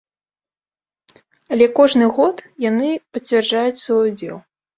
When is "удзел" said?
4.15-4.37